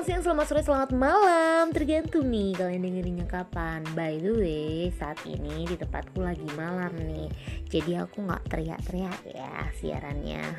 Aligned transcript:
selamat 0.00 0.16
siang, 0.16 0.24
selamat 0.32 0.46
sore, 0.48 0.62
selamat 0.64 0.90
malam. 0.96 1.64
Tergantung 1.76 2.32
nih 2.32 2.56
kalian 2.56 2.88
dengerinnya 2.88 3.28
kapan. 3.28 3.84
By 3.92 4.16
the 4.16 4.32
way, 4.32 4.88
saat 4.96 5.20
ini 5.28 5.68
di 5.68 5.76
tempatku 5.76 6.24
lagi 6.24 6.48
malam 6.56 6.88
nih. 7.04 7.28
Jadi 7.68 8.00
aku 8.00 8.24
gak 8.24 8.48
teriak-teriak 8.48 9.20
ya 9.28 9.68
siarannya. 9.76 10.40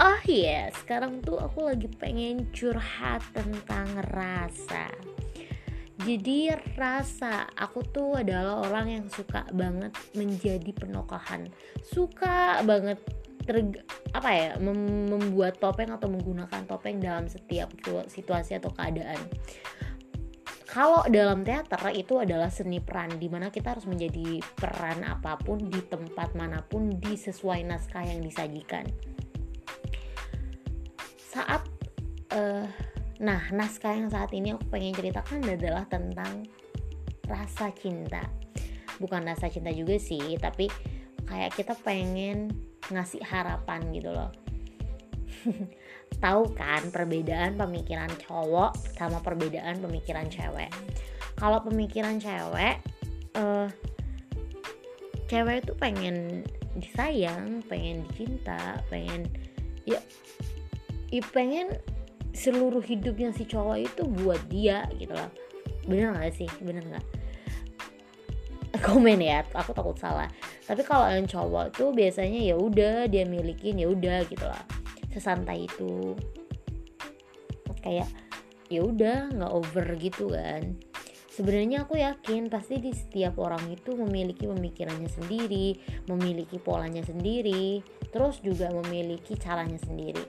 Oh 0.00 0.20
iya, 0.24 0.72
yeah. 0.72 0.78
sekarang 0.80 1.20
tuh 1.20 1.36
aku 1.36 1.68
lagi 1.68 1.92
pengen 1.92 2.48
curhat 2.56 3.20
tentang 3.36 4.00
rasa. 4.16 4.88
Jadi 6.00 6.48
rasa 6.72 7.52
aku 7.52 7.84
tuh 7.84 8.16
adalah 8.16 8.64
orang 8.64 8.96
yang 8.96 9.06
suka 9.12 9.44
banget 9.52 9.92
menjadi 10.16 10.72
penokohan. 10.72 11.52
Suka 11.84 12.64
banget 12.64 13.02
ter, 13.48 13.64
apa 14.16 14.30
ya 14.32 14.48
mem, 14.56 15.08
membuat 15.12 15.60
topeng 15.60 15.92
atau 15.92 16.08
menggunakan 16.08 16.64
topeng 16.64 17.00
dalam 17.00 17.28
setiap 17.28 17.68
situasi 18.08 18.56
atau 18.56 18.72
keadaan. 18.72 19.20
Kalau 20.68 21.00
dalam 21.08 21.48
teater 21.48 21.80
itu 21.96 22.20
adalah 22.20 22.52
seni 22.52 22.76
peran 22.76 23.16
di 23.16 23.32
mana 23.32 23.48
kita 23.48 23.72
harus 23.72 23.88
menjadi 23.88 24.44
peran 24.52 25.00
apa 25.00 25.40
pun 25.40 25.64
di 25.64 25.80
tempat 25.80 26.36
mana 26.36 26.60
pun 26.60 26.92
di 26.92 27.16
sesuai 27.16 27.64
naskah 27.64 28.04
yang 28.04 28.20
disajikan. 28.20 28.84
Saat 31.16 31.64
uh, 32.36 32.68
nah 33.16 33.48
naskah 33.48 33.96
yang 33.96 34.12
saat 34.12 34.28
ini 34.36 34.52
aku 34.52 34.68
pengen 34.68 34.92
ceritakan 34.92 35.40
adalah 35.48 35.88
tentang 35.88 36.44
rasa 37.24 37.72
cinta. 37.72 38.28
Bukan 39.00 39.24
rasa 39.24 39.48
cinta 39.48 39.72
juga 39.72 39.96
sih 39.96 40.36
tapi 40.36 40.68
kayak 41.24 41.56
kita 41.56 41.80
pengen 41.80 42.67
ngasih 42.92 43.20
harapan 43.24 43.80
gitu 43.92 44.10
loh. 44.12 44.30
Tahu 46.24 46.42
kan 46.56 46.88
perbedaan 46.90 47.54
pemikiran 47.54 48.10
cowok 48.26 48.74
sama 48.96 49.20
perbedaan 49.20 49.78
pemikiran 49.78 50.26
cewek? 50.28 50.72
Kalau 51.38 51.62
pemikiran 51.62 52.18
cewek 52.18 52.82
uh, 53.38 53.68
cewek 55.28 55.62
itu 55.62 55.72
pengen 55.76 56.42
disayang 56.78 57.60
pengen 57.66 58.06
dicinta 58.06 58.78
pengen 58.86 59.26
ya, 59.82 59.98
ya 61.10 61.22
pengen 61.34 61.74
seluruh 62.32 62.82
hidupnya 62.82 63.34
si 63.34 63.44
cowok 63.44 63.78
itu 63.82 64.02
buat 64.22 64.40
dia 64.48 64.86
gitu 64.96 65.12
loh. 65.12 65.30
Bener 65.88 66.14
gak 66.14 66.34
sih? 66.36 66.50
Bener 66.62 66.84
nggak? 66.86 67.06
Komen 68.78 69.18
ya 69.18 69.42
aku 69.56 69.74
takut 69.74 69.98
salah 69.98 70.30
tapi 70.68 70.84
kalau 70.84 71.08
yang 71.08 71.24
cowok 71.24 71.72
tuh 71.72 71.96
biasanya 71.96 72.52
ya 72.52 72.54
udah 72.60 73.08
dia 73.08 73.24
milikin 73.24 73.80
ya 73.80 73.88
udah 73.88 74.20
gitu 74.28 74.44
lah. 74.44 74.60
Sesantai 75.08 75.64
itu. 75.64 76.12
Kayak 77.80 78.12
ya 78.68 78.84
udah 78.84 79.32
nggak 79.32 79.52
over 79.56 79.86
gitu 79.96 80.28
kan. 80.28 80.76
Sebenarnya 81.32 81.88
aku 81.88 81.96
yakin 81.96 82.52
pasti 82.52 82.84
di 82.84 82.92
setiap 82.92 83.40
orang 83.40 83.64
itu 83.72 83.96
memiliki 83.96 84.44
pemikirannya 84.44 85.08
sendiri 85.08 85.78
memiliki 86.10 86.58
polanya 86.60 87.00
sendiri 87.00 87.80
terus 88.12 88.44
juga 88.44 88.68
memiliki 88.68 89.40
caranya 89.40 89.80
sendiri. 89.80 90.20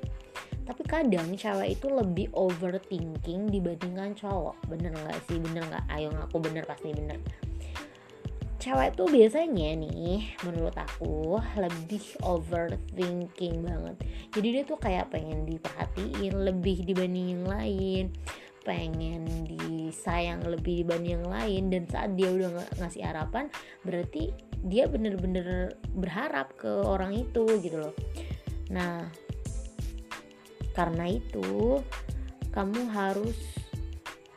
Tapi 0.63 0.81
kadang 0.87 1.35
cewek 1.35 1.81
itu 1.81 1.87
lebih 1.91 2.31
overthinking 2.31 3.51
dibandingkan 3.51 4.15
cowok. 4.15 4.55
Bener 4.71 4.95
nggak 4.95 5.19
sih? 5.27 5.41
Bener 5.41 5.67
nggak? 5.67 5.83
Ayo 5.91 6.15
ngaku 6.15 6.37
bener 6.39 6.63
pasti 6.63 6.95
bener 6.95 7.19
cewek 8.59 8.99
tuh 8.99 9.07
biasanya 9.07 9.71
nih 9.79 10.35
menurut 10.43 10.75
aku 10.75 11.39
lebih 11.55 12.03
overthinking 12.27 13.63
banget. 13.63 13.95
Jadi 14.35 14.47
dia 14.51 14.63
tuh 14.67 14.75
kayak 14.75 15.15
pengen 15.15 15.47
diperhatiin 15.47 16.35
lebih 16.43 16.83
dibanding 16.83 17.39
yang 17.39 17.45
lain. 17.47 18.05
Pengen 18.67 19.47
disayang 19.47 20.43
lebih 20.43 20.83
dibanding 20.83 21.23
yang 21.23 21.29
lain. 21.31 21.63
Dan 21.71 21.87
saat 21.87 22.19
dia 22.19 22.27
udah 22.27 22.51
ng 22.51 22.83
ngasih 22.83 23.07
harapan 23.07 23.47
berarti 23.87 24.35
dia 24.67 24.91
bener-bener 24.91 25.79
berharap 25.95 26.51
ke 26.59 26.69
orang 26.83 27.15
itu 27.15 27.47
gitu 27.63 27.79
loh. 27.79 27.95
Nah 28.67 29.07
karena 30.75 31.07
itu 31.07 31.79
kamu 32.51 32.91
harus 32.91 33.58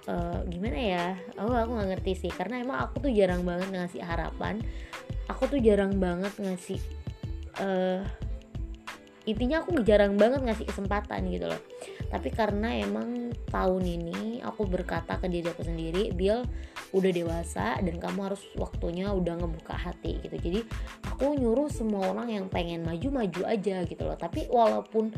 uh, 0.09 0.41
gimana 0.49 0.79
ya? 0.79 1.07
Oh 1.39 1.53
aku 1.53 1.79
nggak 1.79 1.91
ngerti 1.99 2.13
sih. 2.27 2.31
Karena 2.33 2.63
emang 2.63 2.79
aku 2.83 3.09
tuh 3.09 3.13
jarang 3.13 3.43
banget 3.43 3.69
ngasih 3.71 4.03
harapan. 4.03 4.63
Aku 5.31 5.47
tuh 5.47 5.59
jarang 5.63 5.99
banget 6.03 6.35
ngasih 6.39 6.81
uh, 7.61 8.03
intinya 9.23 9.63
aku 9.63 9.79
jarang 9.87 10.19
banget 10.19 10.43
ngasih 10.43 10.67
kesempatan 10.67 11.31
gitu 11.31 11.47
loh. 11.47 11.61
Tapi 12.11 12.29
karena 12.35 12.75
emang 12.77 13.31
tahun 13.49 13.85
ini 13.87 14.43
aku 14.43 14.67
berkata 14.67 15.17
ke 15.17 15.31
diri 15.31 15.49
aku 15.49 15.63
sendiri 15.63 16.11
Bill 16.13 16.43
udah 16.93 17.11
dewasa 17.15 17.79
dan 17.81 17.97
kamu 17.97 18.33
harus 18.33 18.43
waktunya 18.59 19.09
udah 19.15 19.39
ngebuka 19.39 19.79
hati 19.79 20.19
gitu. 20.21 20.37
Jadi 20.37 20.61
aku 21.07 21.39
nyuruh 21.39 21.71
semua 21.71 22.11
orang 22.11 22.29
yang 22.35 22.47
pengen 22.51 22.83
maju-maju 22.83 23.47
aja 23.47 23.87
gitu 23.87 24.03
loh. 24.03 24.19
Tapi 24.19 24.51
walaupun 24.51 25.15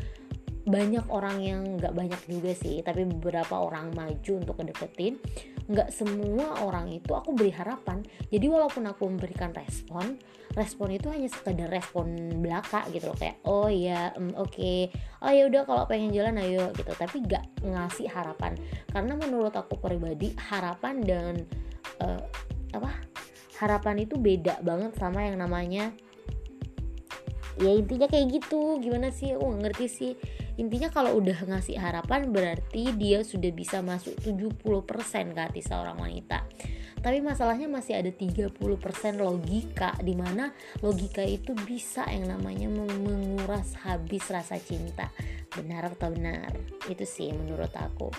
banyak 0.65 1.05
orang 1.13 1.37
yang 1.45 1.61
nggak 1.77 1.93
banyak 1.93 2.21
juga 2.25 2.51
sih 2.57 2.81
tapi 2.81 3.05
beberapa 3.05 3.61
orang 3.61 3.93
maju 3.93 4.31
untuk 4.41 4.57
kedeketin 4.57 5.21
nggak 5.65 5.89
semua 5.89 6.61
orang 6.61 6.93
itu 6.93 7.09
aku 7.13 7.33
beri 7.33 7.49
harapan. 7.49 8.05
Jadi 8.29 8.45
walaupun 8.45 8.85
aku 8.85 9.09
memberikan 9.09 9.49
respon 9.53 10.17
respon 10.53 10.93
itu 10.93 11.09
hanya 11.09 11.27
sekedar 11.27 11.67
respon 11.67 12.37
belaka 12.41 12.85
gitu 12.93 13.09
loh. 13.09 13.17
Kayak 13.17 13.37
oh 13.49 13.69
ya 13.69 14.13
um, 14.13 14.29
oke. 14.37 14.53
Okay. 14.53 14.93
oh 15.25 15.31
ya 15.33 15.49
udah 15.49 15.65
kalau 15.65 15.83
pengen 15.89 16.13
jalan 16.13 16.37
ayo 16.37 16.69
gitu. 16.77 16.93
Tapi 16.93 17.25
nggak 17.25 17.65
ngasih 17.65 18.07
harapan. 18.13 18.53
Karena 18.93 19.13
menurut 19.17 19.53
aku 19.57 19.81
pribadi 19.81 20.37
harapan 20.37 21.01
dan 21.01 21.33
uh, 22.01 22.21
apa? 22.73 22.93
Harapan 23.57 24.05
itu 24.05 24.21
beda 24.21 24.61
banget 24.61 24.93
sama 24.99 25.25
yang 25.25 25.41
namanya 25.41 25.89
ya 27.57 27.71
intinya 27.73 28.05
kayak 28.05 28.37
gitu. 28.37 28.77
Gimana 28.77 29.09
sih? 29.09 29.33
Aku 29.33 29.49
gak 29.49 29.61
ngerti 29.65 29.85
sih 29.89 30.13
intinya 30.55 30.87
kalau 30.91 31.19
udah 31.19 31.35
ngasih 31.47 31.75
harapan 31.79 32.31
berarti 32.31 32.95
dia 32.95 33.21
sudah 33.21 33.51
bisa 33.51 33.83
masuk 33.83 34.15
70% 34.23 35.35
ke 35.35 35.39
hati 35.39 35.61
seorang 35.61 35.99
wanita. 35.99 36.47
Tapi 37.05 37.21
masalahnya 37.21 37.69
masih 37.69 38.01
ada 38.01 38.09
30% 38.09 38.57
logika 39.21 39.93
di 40.01 40.17
mana 40.17 40.49
logika 40.81 41.21
itu 41.21 41.53
bisa 41.53 42.01
yang 42.09 42.33
namanya 42.33 42.65
menguras 42.65 43.77
habis 43.85 44.25
rasa 44.25 44.57
cinta. 44.57 45.13
Benar 45.53 45.93
atau 45.93 46.09
benar? 46.09 46.49
Itu 46.89 47.05
sih 47.05 47.29
menurut 47.29 47.69
aku. 47.77 48.09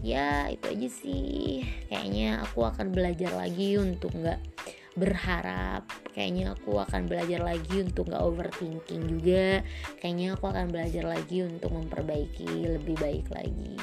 Ya 0.00 0.48
itu 0.48 0.72
aja 0.72 0.88
sih. 0.88 1.68
Kayaknya 1.92 2.40
aku 2.48 2.64
akan 2.64 2.96
belajar 2.96 3.28
lagi 3.36 3.76
untuk 3.76 4.16
nggak 4.16 4.53
berharap 4.94 5.86
kayaknya 6.14 6.54
aku 6.54 6.78
akan 6.78 7.10
belajar 7.10 7.42
lagi 7.42 7.82
untuk 7.82 8.14
gak 8.14 8.22
overthinking 8.22 9.02
juga. 9.10 9.66
Kayaknya 9.98 10.38
aku 10.38 10.44
akan 10.50 10.66
belajar 10.70 11.04
lagi 11.04 11.42
untuk 11.42 11.74
memperbaiki 11.74 12.78
lebih 12.78 12.96
baik 13.02 13.26
lagi. 13.34 13.74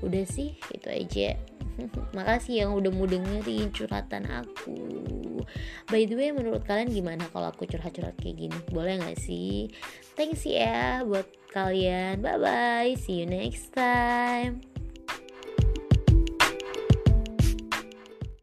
Udah 0.00 0.24
sih 0.26 0.54
itu 0.70 0.88
aja. 0.88 1.34
Makasih 2.16 2.66
yang 2.66 2.70
udah 2.78 2.90
mau 2.94 3.10
dengerin 3.10 3.74
curhatan 3.74 4.30
aku. 4.30 4.78
By 5.90 6.06
the 6.06 6.14
way 6.14 6.30
menurut 6.30 6.62
kalian 6.64 6.90
gimana 6.90 7.26
kalau 7.34 7.50
aku 7.50 7.66
curhat-curhat 7.66 8.14
kayak 8.22 8.46
gini? 8.46 8.58
Boleh 8.70 9.02
gak 9.02 9.18
sih? 9.18 9.70
Thanks 10.14 10.46
ya 10.46 11.02
buat 11.02 11.26
kalian. 11.50 12.22
Bye 12.22 12.38
bye 12.38 12.92
see 12.94 13.22
you 13.22 13.28
next 13.28 13.74
time 13.74 14.75